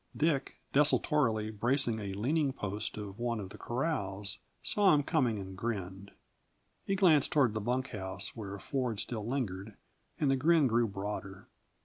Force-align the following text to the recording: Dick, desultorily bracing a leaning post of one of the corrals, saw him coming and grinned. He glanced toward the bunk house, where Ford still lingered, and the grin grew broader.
Dick, 0.17 0.55
desultorily 0.73 1.51
bracing 1.51 1.99
a 1.99 2.13
leaning 2.13 2.53
post 2.53 2.97
of 2.97 3.19
one 3.19 3.39
of 3.39 3.51
the 3.51 3.57
corrals, 3.59 4.39
saw 4.63 4.95
him 4.95 5.03
coming 5.03 5.37
and 5.37 5.55
grinned. 5.55 6.09
He 6.87 6.95
glanced 6.95 7.31
toward 7.31 7.53
the 7.53 7.61
bunk 7.61 7.89
house, 7.89 8.35
where 8.35 8.57
Ford 8.57 8.99
still 8.99 9.27
lingered, 9.27 9.75
and 10.19 10.31
the 10.31 10.35
grin 10.35 10.65
grew 10.65 10.87
broader. 10.87 11.45